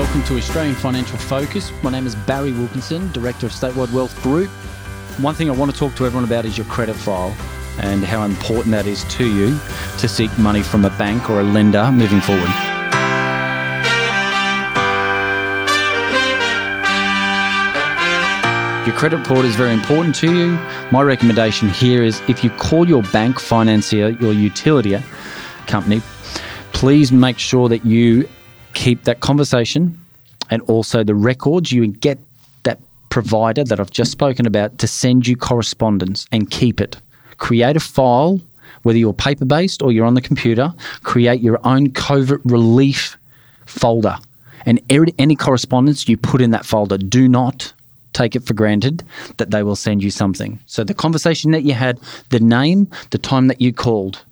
welcome 0.00 0.22
to 0.22 0.38
Australian 0.38 0.74
Financial 0.74 1.18
Focus. 1.18 1.70
My 1.82 1.90
name 1.90 2.06
is 2.06 2.14
Barry 2.14 2.52
Wilkinson, 2.52 3.12
Director 3.12 3.44
of 3.44 3.52
Statewide 3.52 3.92
Wealth 3.92 4.18
Group. 4.22 4.48
One 5.18 5.34
thing 5.34 5.50
I 5.50 5.52
want 5.52 5.70
to 5.70 5.76
talk 5.76 5.94
to 5.96 6.06
everyone 6.06 6.24
about 6.24 6.46
is 6.46 6.56
your 6.56 6.66
credit 6.68 6.96
file 6.96 7.36
and 7.80 8.02
how 8.02 8.24
important 8.24 8.70
that 8.70 8.86
is 8.86 9.04
to 9.16 9.26
you 9.30 9.58
to 9.98 10.08
seek 10.08 10.30
money 10.38 10.62
from 10.62 10.86
a 10.86 10.90
bank 10.96 11.28
or 11.28 11.40
a 11.40 11.42
lender 11.42 11.92
moving 11.92 12.22
forward. 12.22 12.48
Your 18.86 18.96
credit 18.96 19.18
report 19.18 19.44
is 19.44 19.54
very 19.54 19.74
important 19.74 20.14
to 20.16 20.34
you. 20.34 20.52
My 20.90 21.02
recommendation 21.02 21.68
here 21.68 22.02
is 22.02 22.22
if 22.26 22.42
you 22.42 22.48
call 22.48 22.88
your 22.88 23.02
bank, 23.12 23.38
financier, 23.38 24.08
your 24.18 24.32
utility 24.32 24.96
company, 25.66 26.00
please 26.72 27.12
make 27.12 27.38
sure 27.38 27.68
that 27.68 27.84
you 27.84 28.26
keep 28.74 29.04
that 29.04 29.20
conversation 29.20 29.98
and 30.50 30.62
also 30.62 31.04
the 31.04 31.14
records. 31.14 31.72
You 31.72 31.86
get 31.86 32.18
that 32.64 32.78
provider 33.08 33.64
that 33.64 33.80
I've 33.80 33.90
just 33.90 34.12
spoken 34.12 34.46
about 34.46 34.78
to 34.78 34.86
send 34.86 35.26
you 35.26 35.36
correspondence 35.36 36.26
and 36.32 36.50
keep 36.50 36.80
it. 36.80 36.96
Create 37.38 37.76
a 37.76 37.80
file, 37.80 38.40
whether 38.82 38.98
you're 38.98 39.12
paper 39.12 39.44
based 39.44 39.82
or 39.82 39.92
you're 39.92 40.06
on 40.06 40.14
the 40.14 40.20
computer, 40.20 40.72
create 41.02 41.40
your 41.40 41.58
own 41.66 41.88
COVID 41.90 42.40
relief 42.44 43.16
folder. 43.66 44.16
And 44.66 44.80
any 44.90 45.36
correspondence 45.36 46.08
you 46.08 46.16
put 46.16 46.42
in 46.42 46.50
that 46.50 46.66
folder, 46.66 46.98
do 46.98 47.28
not 47.28 47.72
take 48.12 48.34
it 48.34 48.44
for 48.44 48.54
granted 48.54 49.04
that 49.36 49.50
they 49.50 49.62
will 49.62 49.76
send 49.76 50.02
you 50.02 50.10
something. 50.10 50.58
So 50.66 50.84
the 50.84 50.94
conversation 50.94 51.52
that 51.52 51.62
you 51.62 51.74
had, 51.74 51.98
the 52.30 52.40
name, 52.40 52.88
the 53.10 53.18
time 53.18 53.46
that 53.48 53.60
you 53.60 53.72
called, 53.72 54.22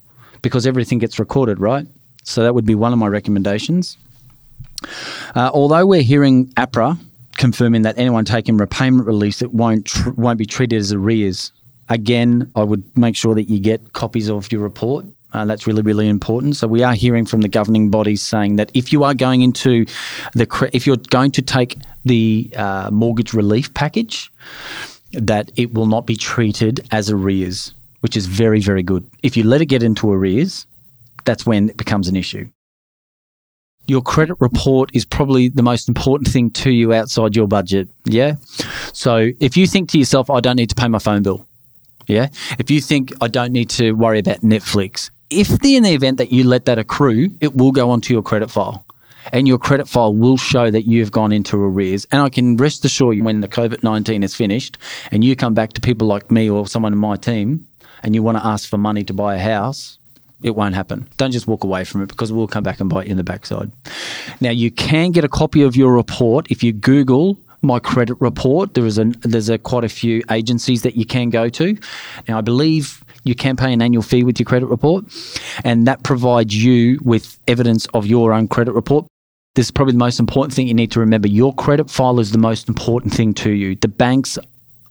because 0.42 0.66
everything 0.66 0.98
gets 0.98 1.18
recorded, 1.18 1.60
right? 1.60 1.86
So 2.24 2.42
that 2.42 2.54
would 2.54 2.66
be 2.66 2.74
one 2.74 2.92
of 2.92 2.98
my 2.98 3.06
recommendations. 3.06 3.96
Uh, 5.34 5.50
although 5.52 5.86
we're 5.86 6.02
hearing 6.02 6.46
APRA 6.54 6.98
confirming 7.38 7.82
that 7.82 7.96
anyone 7.96 8.24
taking 8.24 8.58
repayment 8.58 9.06
release 9.06 9.40
it 9.40 9.54
won't 9.54 9.86
tr- 9.86 10.10
won't 10.10 10.38
be 10.38 10.44
treated 10.44 10.76
as 10.76 10.92
arrears. 10.92 11.52
Again, 11.88 12.50
I 12.54 12.64
would 12.64 12.84
make 12.98 13.16
sure 13.16 13.34
that 13.34 13.44
you 13.44 13.58
get 13.58 13.94
copies 13.94 14.28
of 14.28 14.52
your 14.52 14.60
report. 14.60 15.06
Uh, 15.32 15.44
that's 15.44 15.66
really, 15.66 15.82
really 15.82 16.08
important. 16.08 16.56
So 16.56 16.66
we 16.66 16.82
are 16.82 16.94
hearing 16.94 17.24
from 17.24 17.40
the 17.40 17.48
governing 17.48 17.90
bodies 17.90 18.22
saying 18.22 18.56
that 18.56 18.70
if 18.74 18.92
you 18.92 19.04
are 19.04 19.14
going 19.14 19.42
into 19.42 19.86
the 20.34 20.46
cre- 20.46 20.68
if 20.72 20.86
you're 20.86 20.96
going 20.96 21.30
to 21.32 21.42
take 21.42 21.78
the 22.04 22.50
uh, 22.56 22.90
mortgage 22.92 23.32
relief 23.32 23.72
package, 23.72 24.30
that 25.12 25.50
it 25.56 25.72
will 25.72 25.86
not 25.86 26.06
be 26.06 26.16
treated 26.16 26.80
as 26.90 27.10
arrears, 27.10 27.72
which 28.00 28.16
is 28.16 28.26
very, 28.26 28.60
very 28.60 28.82
good. 28.82 29.08
If 29.22 29.36
you 29.36 29.44
let 29.44 29.60
it 29.60 29.66
get 29.66 29.82
into 29.82 30.10
arrears, 30.10 30.66
that's 31.24 31.46
when 31.46 31.70
it 31.70 31.76
becomes 31.76 32.08
an 32.08 32.16
issue 32.16 32.48
your 33.88 34.02
credit 34.02 34.36
report 34.38 34.90
is 34.92 35.04
probably 35.04 35.48
the 35.48 35.62
most 35.62 35.88
important 35.88 36.28
thing 36.28 36.50
to 36.50 36.70
you 36.70 36.92
outside 36.92 37.34
your 37.34 37.48
budget. 37.48 37.88
Yeah. 38.04 38.36
So 38.92 39.30
if 39.40 39.56
you 39.56 39.66
think 39.66 39.90
to 39.90 39.98
yourself, 39.98 40.30
I 40.30 40.40
don't 40.40 40.56
need 40.56 40.68
to 40.68 40.74
pay 40.74 40.88
my 40.88 40.98
phone 40.98 41.22
bill. 41.22 41.46
Yeah. 42.06 42.28
If 42.58 42.70
you 42.70 42.80
think 42.80 43.12
I 43.20 43.28
don't 43.28 43.52
need 43.52 43.70
to 43.70 43.92
worry 43.92 44.18
about 44.18 44.40
Netflix, 44.40 45.10
if 45.30 45.48
the, 45.60 45.76
in 45.76 45.82
the 45.82 45.92
event 45.92 46.18
that 46.18 46.32
you 46.32 46.44
let 46.44 46.64
that 46.66 46.78
accrue, 46.78 47.30
it 47.40 47.54
will 47.54 47.72
go 47.72 47.90
onto 47.90 48.12
your 48.12 48.22
credit 48.22 48.50
file. 48.50 48.84
And 49.32 49.46
your 49.46 49.58
credit 49.58 49.88
file 49.88 50.14
will 50.14 50.38
show 50.38 50.70
that 50.70 50.84
you've 50.84 51.12
gone 51.12 51.32
into 51.32 51.56
arrears. 51.56 52.06
And 52.10 52.22
I 52.22 52.30
can 52.30 52.56
rest 52.56 52.84
assure 52.84 53.12
you 53.12 53.24
when 53.24 53.40
the 53.40 53.48
COVID 53.48 53.82
19 53.82 54.22
is 54.22 54.34
finished 54.34 54.78
and 55.10 55.22
you 55.22 55.36
come 55.36 55.54
back 55.54 55.74
to 55.74 55.80
people 55.80 56.06
like 56.06 56.30
me 56.30 56.48
or 56.48 56.66
someone 56.66 56.92
in 56.92 56.98
my 56.98 57.16
team 57.16 57.66
and 58.02 58.14
you 58.14 58.22
want 58.22 58.38
to 58.38 58.46
ask 58.46 58.68
for 58.68 58.78
money 58.78 59.04
to 59.04 59.12
buy 59.12 59.34
a 59.34 59.38
house, 59.38 59.98
it 60.42 60.54
won't 60.54 60.74
happen. 60.74 61.08
Don't 61.16 61.32
just 61.32 61.46
walk 61.46 61.64
away 61.64 61.84
from 61.84 62.02
it 62.02 62.08
because 62.08 62.30
it 62.30 62.34
will 62.34 62.48
come 62.48 62.62
back 62.62 62.80
and 62.80 62.88
bite 62.88 63.06
you 63.06 63.12
in 63.12 63.16
the 63.16 63.24
backside. 63.24 63.70
Now 64.40 64.50
you 64.50 64.70
can 64.70 65.10
get 65.10 65.24
a 65.24 65.28
copy 65.28 65.62
of 65.62 65.76
your 65.76 65.92
report 65.92 66.50
if 66.50 66.62
you 66.62 66.72
Google 66.72 67.38
my 67.62 67.78
credit 67.78 68.16
report. 68.20 68.74
There 68.74 68.86
is 68.86 68.98
a 68.98 69.04
there's 69.04 69.48
a 69.48 69.58
quite 69.58 69.84
a 69.84 69.88
few 69.88 70.22
agencies 70.30 70.82
that 70.82 70.96
you 70.96 71.04
can 71.04 71.30
go 71.30 71.48
to. 71.48 71.76
Now 72.28 72.38
I 72.38 72.40
believe 72.40 73.04
you 73.24 73.34
can 73.34 73.56
pay 73.56 73.72
an 73.72 73.82
annual 73.82 74.02
fee 74.02 74.24
with 74.24 74.38
your 74.38 74.44
credit 74.44 74.66
report, 74.66 75.04
and 75.64 75.86
that 75.86 76.02
provides 76.02 76.54
you 76.54 76.98
with 77.02 77.38
evidence 77.48 77.86
of 77.94 78.06
your 78.06 78.32
own 78.32 78.48
credit 78.48 78.72
report. 78.72 79.06
This 79.54 79.66
is 79.66 79.70
probably 79.72 79.92
the 79.92 79.98
most 79.98 80.20
important 80.20 80.54
thing 80.54 80.68
you 80.68 80.74
need 80.74 80.92
to 80.92 81.00
remember. 81.00 81.26
Your 81.26 81.52
credit 81.54 81.90
file 81.90 82.20
is 82.20 82.30
the 82.30 82.38
most 82.38 82.68
important 82.68 83.12
thing 83.12 83.34
to 83.34 83.50
you. 83.50 83.74
The 83.74 83.88
banks 83.88 84.38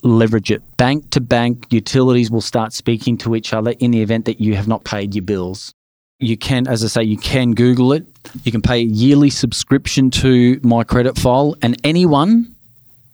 leverage 0.02 0.50
it. 0.50 0.62
Bank 0.76 1.10
to 1.10 1.20
bank, 1.20 1.66
utilities 1.70 2.30
will 2.30 2.40
start 2.40 2.72
speaking 2.72 3.16
to 3.18 3.34
each 3.34 3.52
other 3.52 3.72
in 3.78 3.90
the 3.90 4.02
event 4.02 4.24
that 4.26 4.40
you 4.40 4.54
have 4.54 4.68
not 4.68 4.84
paid 4.84 5.14
your 5.14 5.22
bills. 5.22 5.72
You 6.20 6.36
can, 6.36 6.66
as 6.66 6.82
I 6.82 6.88
say, 6.88 7.04
you 7.04 7.16
can 7.16 7.52
Google 7.52 7.92
it. 7.92 8.04
You 8.42 8.50
can 8.50 8.62
pay 8.62 8.78
a 8.78 8.84
yearly 8.84 9.30
subscription 9.30 10.10
to 10.12 10.58
My 10.62 10.82
Credit 10.82 11.16
File, 11.16 11.54
and 11.62 11.80
anyone, 11.84 12.54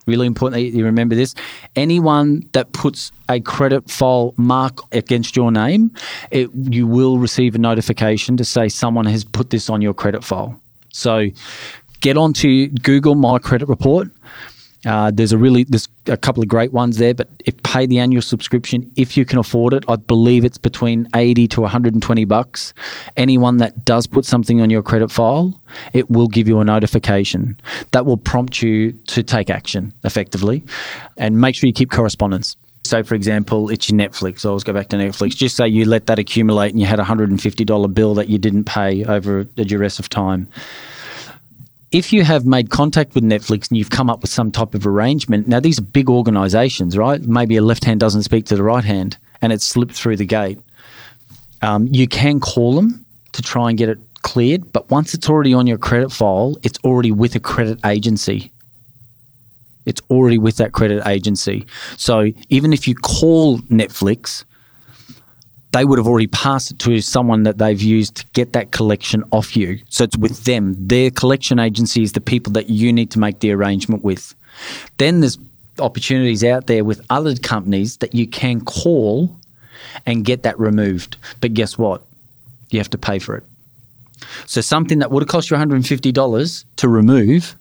really 0.07 0.27
important 0.27 0.61
that 0.61 0.77
you 0.77 0.85
remember 0.85 1.15
this, 1.15 1.35
anyone 1.77 2.49
that 2.53 2.73
puts 2.73 3.13
a 3.29 3.41
credit 3.41 3.91
file 3.91 4.35
mark 4.37 4.79
against 4.93 5.37
your 5.37 5.51
name, 5.53 5.91
it, 6.31 6.51
you 6.55 6.87
will 6.87 7.19
receive 7.19 7.55
a 7.55 7.59
notification 7.59 8.37
to 8.39 8.45
say 8.45 8.69
someone 8.69 9.07
has 9.07 9.25
put 9.25 9.51
this 9.51 9.69
on 9.69 9.83
your 9.83 9.95
credit 9.95 10.25
file. 10.25 10.59
So 10.91 11.29
get 12.01 12.17
onto 12.17 12.69
Google 12.69 13.15
My 13.15 13.39
Credit 13.39 13.69
Report 13.69 14.09
uh, 14.85 15.11
there's 15.13 15.33
a 15.33 15.39
really 15.39 15.65
there's 15.65 15.89
a 16.07 16.17
couple 16.17 16.43
of 16.43 16.49
great 16.49 16.73
ones 16.73 16.99
there, 16.99 17.15
but 17.15 17.29
if 17.45 17.55
pay 17.63 17.87
the 17.87 17.99
annual 17.99 18.23
subscription 18.23 18.91
if 18.97 19.17
you 19.17 19.25
can 19.25 19.39
afford 19.39 19.75
it. 19.75 19.85
I 19.89 19.97
believe 19.97 20.45
it's 20.45 20.59
between 20.59 21.09
80 21.15 21.49
to 21.49 21.61
120 21.63 22.25
bucks. 22.25 22.73
Anyone 23.17 23.57
that 23.57 23.85
does 23.85 24.07
put 24.07 24.25
something 24.25 24.61
on 24.61 24.71
your 24.71 24.83
credit 24.83 25.11
file, 25.11 25.61
it 25.93 26.09
will 26.09 26.29
give 26.29 26.47
you 26.47 26.61
a 26.61 26.65
notification 26.65 27.59
that 27.91 28.07
will 28.07 28.17
prompt 28.17 28.63
you 28.63 28.93
to 29.09 29.25
take 29.25 29.51
action 29.51 29.93
effectively, 30.05 30.63
and 31.17 31.41
make 31.41 31.57
sure 31.57 31.67
you 31.67 31.73
keep 31.73 31.91
correspondence. 31.91 32.57
So, 32.85 33.03
for 33.03 33.15
example, 33.15 33.71
it's 33.71 33.89
your 33.89 33.99
Netflix. 33.99 34.45
I 34.45 34.51
always 34.51 34.63
go 34.63 34.75
back 34.75 34.89
to 34.91 34.97
Netflix. 34.97 35.35
Just 35.35 35.57
say 35.57 35.67
you 35.67 35.87
let 35.87 36.07
that 36.07 36.19
accumulate 36.19 36.71
and 36.71 36.79
you 36.79 36.87
had 36.87 37.01
a 37.01 37.05
$150 37.05 37.95
bill 37.95 38.15
that 38.15 38.29
you 38.29 38.37
didn't 38.37 38.65
pay 38.65 39.05
over 39.07 39.41
a 39.41 39.65
duress 39.65 39.99
of 39.99 40.11
time 40.11 40.47
if 41.95 42.13
you 42.13 42.25
have 42.25 42.45
made 42.45 42.71
contact 42.71 43.15
with 43.15 43.23
Netflix 43.23 43.71
and 43.71 43.79
you've 43.79 43.89
come 43.89 44.11
up 44.11 44.21
with 44.21 44.31
some 44.31 44.51
type 44.51 44.75
of 44.75 44.85
arrangement, 44.85 45.47
now 45.47 45.61
these 45.61 45.79
are 45.79 45.83
big 45.83 46.11
organizations, 46.11 46.99
right? 46.99 47.23
Maybe 47.23 47.57
a 47.57 47.63
left 47.63 47.85
hand 47.85 48.01
doesn't 48.01 48.25
speak 48.25 48.47
to 48.47 48.57
the 48.57 48.65
right 48.65 48.83
hand 48.83 49.17
and 49.41 49.53
it's 49.53 49.65
slipped 49.65 49.93
through 49.93 50.17
the 50.17 50.27
gate. 50.27 50.59
Um, 51.63 51.87
you 51.87 52.09
can 52.09 52.41
call 52.41 52.75
them 52.75 53.07
to 53.31 53.43
try 53.43 53.69
and 53.69 53.79
get 53.79 53.89
it 53.89 54.01
cleared, 54.23 54.73
but 54.73 54.91
once 54.91 55.15
it's 55.15 55.31
already 55.31 55.55
on 55.55 55.69
your 55.69 55.79
credit 55.79 56.11
file, 56.11 56.57
it's 56.65 56.81
already 56.83 57.13
with 57.13 57.37
a 57.37 57.41
credit 57.41 57.79
agency. 57.87 58.51
It's 59.87 60.03
already 60.11 60.39
with 60.39 60.57
that 60.57 60.73
credit 60.73 61.07
agency. 61.07 61.65
So 61.97 62.33
even 62.49 62.73
if 62.73 62.89
you 62.89 62.97
call 62.97 63.59
Netflix, 63.71 64.43
they 65.75 65.85
would 65.85 65.99
have 65.99 66.07
already 66.07 66.29
passed 66.29 66.71
it 66.71 66.79
to 66.79 67.01
someone 67.01 67.43
that 67.43 67.59
they've 67.59 67.83
used 67.83 68.15
to 68.15 68.25
get 68.33 68.53
that 68.53 68.71
collection 68.71 69.25
off 69.33 69.57
you. 69.57 69.81
So 69.89 70.05
it's 70.05 70.17
with 70.17 70.45
them. 70.45 70.77
Their 70.79 71.11
collection 71.11 71.59
agency 71.59 72.05
is 72.05 72.13
the 72.13 72.21
people 72.21 72.53
that 72.53 72.71
you 72.71 72.93
need 72.93 73.11
to 73.11 73.19
make 73.19 73.41
the 73.41 73.51
arrangement 73.51 74.05
with. 74.05 74.37
Then 74.99 75.19
there's 75.19 75.37
opportunities 75.81 76.45
out 76.45 76.69
there 76.69 76.85
with 76.85 77.05
other 77.11 77.35
companies 77.35 77.97
that 77.97 78.15
you 78.15 78.29
can 78.29 78.61
call 78.61 79.37
and 80.07 80.25
get 80.25 80.45
that 80.45 80.57
removed. 80.61 81.17
But 81.41 81.55
guess 81.55 81.77
what? 81.77 82.03
You 82.71 82.79
have 82.79 82.91
to 82.91 82.99
pay 82.99 83.19
for 83.19 83.37
it. 83.37 83.43
So 84.47 84.61
something 84.61 85.01
that 85.01 85.11
would 85.11 85.25
have 85.25 85.29
cost 85.29 85.51
you 85.51 85.57
$150 85.57 86.65
to 86.77 86.89
remove 86.89 87.57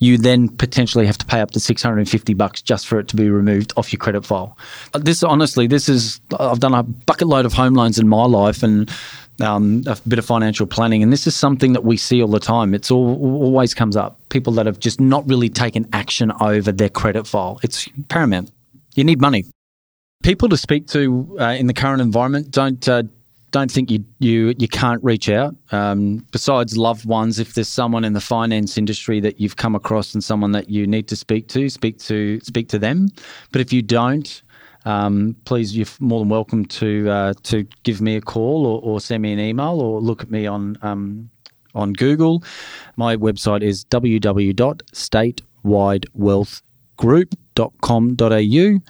you 0.00 0.16
then 0.16 0.48
potentially 0.48 1.06
have 1.06 1.18
to 1.18 1.26
pay 1.26 1.40
up 1.40 1.52
to 1.52 1.60
650 1.60 2.34
bucks 2.34 2.60
just 2.62 2.86
for 2.86 2.98
it 2.98 3.06
to 3.08 3.16
be 3.16 3.30
removed 3.30 3.72
off 3.76 3.92
your 3.92 3.98
credit 3.98 4.24
file. 4.24 4.58
Uh, 4.94 4.98
this 4.98 5.22
honestly, 5.22 5.66
this 5.66 5.88
is 5.88 6.20
I've 6.38 6.58
done 6.58 6.74
a 6.74 6.82
bucket 6.82 7.28
load 7.28 7.46
of 7.46 7.52
home 7.52 7.74
loans 7.74 7.98
in 7.98 8.08
my 8.08 8.24
life 8.24 8.62
and 8.62 8.90
um, 9.40 9.84
a 9.86 9.96
bit 10.08 10.18
of 10.18 10.24
financial 10.24 10.66
planning, 10.66 11.02
and 11.02 11.12
this 11.12 11.26
is 11.26 11.36
something 11.36 11.72
that 11.74 11.84
we 11.84 11.96
see 11.96 12.22
all 12.22 12.28
the 12.28 12.40
time. 12.40 12.74
It's 12.74 12.90
all, 12.90 13.18
always 13.22 13.72
comes 13.74 13.96
up. 13.96 14.18
People 14.28 14.52
that 14.54 14.66
have 14.66 14.78
just 14.78 15.00
not 15.00 15.26
really 15.28 15.48
taken 15.48 15.88
action 15.92 16.32
over 16.40 16.72
their 16.72 16.90
credit 16.90 17.26
file. 17.26 17.60
It's 17.62 17.88
paramount. 18.08 18.50
You 18.94 19.04
need 19.04 19.20
money. 19.20 19.46
People 20.22 20.48
to 20.50 20.56
speak 20.56 20.86
to 20.88 21.36
uh, 21.40 21.56
in 21.58 21.66
the 21.66 21.74
current 21.74 22.02
environment 22.02 22.50
don't 22.50 22.86
uh, 22.86 23.04
don't 23.50 23.70
think 23.70 23.90
you 23.90 24.04
you 24.18 24.54
you 24.58 24.68
can't 24.68 25.02
reach 25.02 25.28
out. 25.28 25.54
Um, 25.72 26.24
besides 26.30 26.76
loved 26.76 27.04
ones, 27.04 27.38
if 27.38 27.54
there's 27.54 27.68
someone 27.68 28.04
in 28.04 28.12
the 28.12 28.20
finance 28.20 28.78
industry 28.78 29.20
that 29.20 29.40
you've 29.40 29.56
come 29.56 29.74
across 29.74 30.14
and 30.14 30.22
someone 30.22 30.52
that 30.52 30.68
you 30.68 30.86
need 30.86 31.08
to 31.08 31.16
speak 31.16 31.48
to, 31.48 31.68
speak 31.68 31.98
to 32.00 32.40
speak 32.40 32.68
to 32.68 32.78
them. 32.78 33.08
But 33.52 33.60
if 33.60 33.72
you 33.72 33.82
don't, 33.82 34.42
um, 34.84 35.36
please, 35.44 35.76
you're 35.76 35.86
more 35.98 36.20
than 36.20 36.28
welcome 36.28 36.64
to 36.66 37.10
uh, 37.10 37.32
to 37.44 37.66
give 37.82 38.00
me 38.00 38.16
a 38.16 38.20
call 38.20 38.66
or, 38.66 38.80
or, 38.82 39.00
send 39.00 39.22
me 39.22 39.32
an 39.32 39.40
email 39.40 39.80
or 39.80 40.00
look 40.00 40.22
at 40.22 40.30
me 40.30 40.46
on 40.46 40.78
um, 40.82 41.28
on 41.74 41.92
Google. 41.92 42.44
My 42.96 43.16
website 43.16 43.62
is 43.62 43.84
www.statewidewealth 43.86 46.62
www.statewidewealthgroup.com.au. 47.00 48.80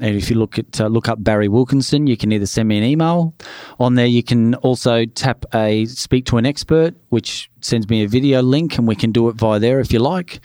And 0.00 0.16
if 0.16 0.30
you 0.30 0.36
look 0.36 0.58
at 0.58 0.80
uh, 0.80 0.86
look 0.86 1.08
up 1.08 1.22
Barry 1.22 1.48
Wilkinson, 1.48 2.06
you 2.06 2.16
can 2.16 2.32
either 2.32 2.46
send 2.46 2.68
me 2.68 2.78
an 2.78 2.84
email. 2.84 3.34
On 3.78 3.94
there, 3.94 4.06
you 4.06 4.22
can 4.22 4.54
also 4.56 5.04
tap 5.04 5.44
a 5.54 5.84
speak 5.86 6.26
to 6.26 6.38
an 6.38 6.46
expert, 6.46 6.94
which 7.10 7.50
sends 7.60 7.88
me 7.88 8.02
a 8.04 8.08
video 8.08 8.42
link, 8.42 8.78
and 8.78 8.86
we 8.88 8.96
can 8.96 9.12
do 9.12 9.28
it 9.28 9.34
via 9.36 9.58
there 9.58 9.80
if 9.80 9.92
you 9.92 9.98
like. 9.98 10.40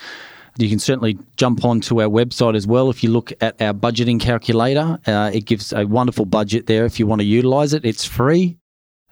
You 0.57 0.69
can 0.69 0.79
certainly 0.79 1.17
jump 1.35 1.65
onto 1.65 2.01
our 2.01 2.07
website 2.07 2.55
as 2.55 2.65
well. 2.65 2.89
If 2.89 3.03
you 3.03 3.11
look 3.11 3.33
at 3.41 3.61
our 3.61 3.73
budgeting 3.73 4.21
calculator, 4.21 4.97
uh, 5.05 5.29
it 5.33 5.45
gives 5.45 5.73
a 5.73 5.85
wonderful 5.85 6.25
budget 6.25 6.67
there 6.67 6.85
if 6.85 6.97
you 6.97 7.07
want 7.07 7.19
to 7.19 7.25
utilize 7.25 7.73
it. 7.73 7.83
It's 7.83 8.05
free. 8.05 8.57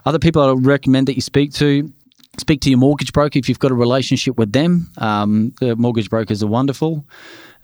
Other 0.07 0.19
people 0.19 0.43
I 0.43 0.51
recommend 0.55 1.07
that 1.07 1.15
you 1.15 1.23
speak 1.23 1.53
to 1.55 1.93
speak 2.41 2.61
to 2.63 2.71
your 2.71 2.79
mortgage 2.79 3.13
broker 3.13 3.39
if 3.39 3.49
you've 3.49 3.59
got 3.59 3.71
a 3.71 3.75
relationship 3.75 4.37
with 4.37 4.53
them. 4.53 4.91
Um, 4.99 5.55
the 5.61 5.77
mortgage 5.77 6.11
brokers 6.11 6.43
are 6.43 6.49
wonderful 6.49 7.05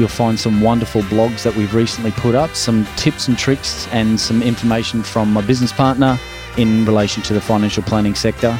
you'll 0.00 0.08
find 0.08 0.36
some 0.36 0.60
wonderful 0.60 1.02
blogs 1.02 1.44
that 1.44 1.54
we've 1.54 1.76
recently 1.76 2.10
put 2.10 2.34
up, 2.34 2.56
some 2.56 2.84
tips 2.96 3.28
and 3.28 3.38
tricks, 3.38 3.86
and 3.92 4.18
some 4.18 4.42
information 4.42 5.04
from 5.04 5.32
my 5.32 5.42
business 5.42 5.72
partner 5.72 6.18
in 6.56 6.84
relation 6.84 7.22
to 7.22 7.32
the 7.32 7.40
financial 7.40 7.84
planning 7.84 8.16
sector 8.16 8.58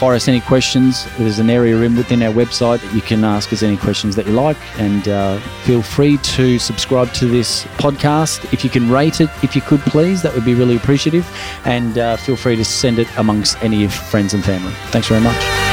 fire 0.00 0.14
us 0.14 0.28
any 0.28 0.40
questions. 0.40 1.06
There's 1.18 1.38
an 1.38 1.50
area 1.50 1.76
in 1.82 1.94
within 1.94 2.22
our 2.22 2.32
website 2.32 2.80
that 2.80 2.94
you 2.94 3.02
can 3.02 3.22
ask 3.22 3.52
us 3.52 3.62
any 3.62 3.76
questions 3.76 4.16
that 4.16 4.26
you 4.26 4.32
like, 4.32 4.56
and 4.80 5.06
uh, 5.06 5.38
feel 5.64 5.82
free 5.82 6.16
to 6.16 6.58
subscribe 6.58 7.12
to 7.12 7.26
this 7.26 7.64
podcast. 7.76 8.50
If 8.50 8.64
you 8.64 8.70
can 8.70 8.90
rate 8.90 9.20
it, 9.20 9.28
if 9.42 9.54
you 9.54 9.60
could 9.60 9.80
please, 9.80 10.22
that 10.22 10.32
would 10.34 10.46
be 10.46 10.54
really 10.54 10.76
appreciative, 10.76 11.30
and 11.66 11.98
uh, 11.98 12.16
feel 12.16 12.36
free 12.36 12.56
to 12.56 12.64
send 12.64 12.98
it 12.98 13.08
amongst 13.18 13.62
any 13.62 13.84
of 13.84 13.92
friends 13.92 14.32
and 14.32 14.42
family. 14.42 14.72
Thanks 14.86 15.08
very 15.08 15.20
much. 15.20 15.69